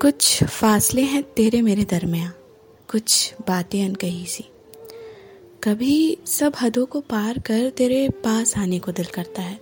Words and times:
कुछ 0.00 0.42
फासले 0.44 1.02
हैं 1.02 1.22
तेरे 1.34 1.60
मेरे 1.62 1.84
दरमिया 1.84 2.32
कुछ 2.88 3.34
बातें 3.48 3.84
अनकही 3.84 4.26
सी। 4.26 4.44
कभी 5.64 6.18
सब 6.26 6.52
हदों 6.60 6.84
को 6.86 7.00
पार 7.00 7.38
कर 7.38 7.68
तेरे 7.70 8.08
पास 8.24 8.56
आने 8.58 8.78
को 8.78 8.92
दिल 8.92 9.04
करता 9.04 9.42
है 9.42 9.58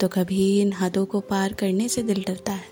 तो 0.00 0.08
कभी 0.08 0.60
इन 0.60 0.72
हदों 0.72 1.04
को 1.06 1.20
पार 1.20 1.52
करने 1.52 1.88
से 1.88 2.02
दिल 2.02 2.22
डरता 2.28 2.52
है। 2.52 2.68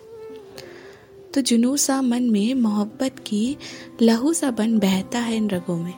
तो 1.34 1.40
जुनू 1.40 1.76
सा 1.76 2.00
मन 2.02 2.30
में 2.30 2.54
मोहब्बत 2.54 3.18
की 3.18 3.56
लहू 4.02 4.32
सा 4.32 4.50
बन 4.50 4.78
बहता 4.78 5.18
है 5.18 5.36
इन 5.36 5.50
रगों 5.50 5.76
में, 5.76 5.94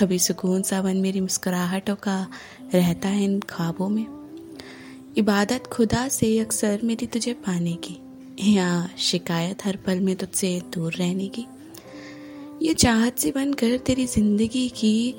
कभी 0.00 0.18
सुकून 0.18 0.62
सा 0.62 0.80
बन 0.82 0.96
मेरी 0.96 1.20
मुस्कुराहटों 1.20 1.96
का 1.96 2.26
रहता 2.74 3.08
है 3.08 3.24
इन 3.24 3.38
ख्वाबों 3.40 3.88
में। 3.88 4.06
इबादत 5.16 5.66
खुदा 5.66 6.08
से 6.10 6.38
अक्सर 6.38 6.80
मेरी 6.84 7.06
तुझे 7.06 7.34
पाने 7.40 7.74
की 7.74 7.98
या 8.40 8.88
शिकायत 8.98 9.64
हर 9.64 9.76
पल 9.76 10.00
में 10.00 10.14
तुझसे 10.16 10.60
दूर 10.74 10.92
रहने 10.92 11.26
की। 11.28 11.46
ये 12.62 12.74
चाहत 12.74 13.18
सी 13.18 13.30
बनकर 13.30 13.76
तेरी 13.76 14.06
ज़िंदगी 14.06 14.68
की 14.68 15.14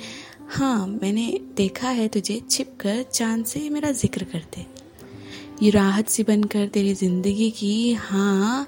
हाँ 0.50 0.88
मैंने 0.88 1.28
देखा 1.58 1.90
है 1.90 2.08
तुझे 2.08 2.40
छिप 2.50 2.78
कर 2.80 3.02
चाँद 3.04 3.46
से 3.46 3.70
मेरा 3.70 3.92
ज़िक्र 3.92 4.24
करते। 4.24 4.66
ये 5.62 5.70
राहत 5.70 6.10
सी 6.10 6.24
बनकर 6.24 6.68
तेरी 6.68 6.94
ज़िंदगी 6.94 7.50
की 7.52 7.94
हाँ 7.94 8.68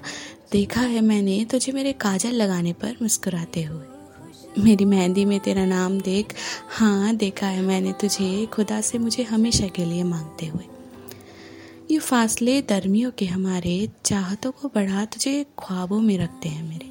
देखा 0.52 0.80
है 0.80 1.00
मैंने 1.00 1.44
तुझे 1.44 1.72
मेरे 1.72 1.92
काजल 1.92 2.32
लगाने 2.32 2.72
पर 2.72 2.96
मुस्कुराते 3.02 3.62
हुए। 3.62 4.62
मेरी 4.64 4.84
मेहंदी 4.84 5.24
में 5.24 5.38
तेरा 5.40 5.64
नाम 5.66 6.00
देख 6.00 6.34
हाँ 6.68 7.14
देखा 7.16 7.46
है 7.46 7.62
मैंने 7.62 7.92
तुझे 7.92 8.46
खुदा 8.46 8.80
से 8.80 8.98
मुझे 8.98 9.22
हमेशा 9.22 9.66
के 9.66 9.84
लिए 9.84 10.02
मांगते 10.04 10.46
हुए। 10.46 10.64
ये 11.90 11.98
फासले 11.98 12.62
दरमियों 12.62 13.10
के 13.10 13.26
हमारे 13.26 13.88
चाहतों 14.04 14.50
को 14.52 14.68
बढ़ा 14.68 15.04
तुझे 15.04 15.46
ख्वाबों 15.58 16.00
में 16.00 16.18
रखते 16.18 16.48
हैं 16.48 16.62
मेरे। 16.68 16.88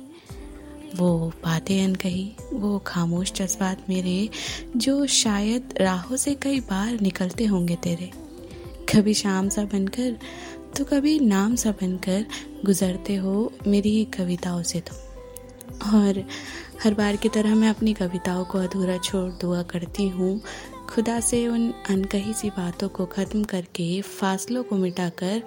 वो 0.97 1.31
बातें 1.43 1.83
अनकही 1.83 2.35
वो 2.53 2.79
खामोश 2.79 3.31
जज्बात 3.31 3.85
मेरे, 3.89 4.29
जो 4.77 5.05
शायद 5.05 5.73
राहों 5.81 6.15
से 6.15 6.35
कई 6.35 6.59
बार 6.59 6.99
निकलते 7.01 7.45
होंगे 7.45 7.75
तेरे। 7.75 8.11
कभी 8.89 9.13
शाम 9.13 9.49
सा 9.49 9.63
बनकर 9.63 10.17
तो 10.77 10.85
कभी 10.85 11.19
नाम 11.19 11.55
सा 11.55 11.71
बनकर 11.71 12.25
गुजरते 12.65 13.15
हो 13.15 13.51
मेरी 13.67 14.05
कविताओं 14.05 14.63
से 14.63 14.79
तुम। 14.79 15.04
और 15.83 16.23
हर 16.83 16.93
बार 16.93 17.15
की 17.15 17.29
तरह 17.29 17.55
मैं 17.55 17.69
अपनी 17.69 17.93
कविताओं 17.93 18.45
को 18.45 18.57
अधूरा 18.57 18.97
छोड़ 18.97 19.31
दुआ 19.31 19.61
करती 19.63 20.07
हूँ। 20.07 20.41
खुदा 20.89 21.19
से 21.19 21.47
उन 21.47 21.73
अनकही 21.89 22.33
सी 22.33 22.49
बातों 22.49 22.89
को 22.89 23.05
ख़त्म 23.05 23.43
करके 23.43 24.01
फासलों 24.01 24.63
को 24.63 24.75
मिटाकर 24.75 25.43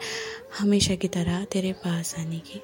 हमेशा 0.59 0.95
की 0.95 1.09
तरह 1.09 1.45
तेरे 1.45 1.73
पास 1.73 2.15
आने 2.19 2.39
की। 2.39 2.62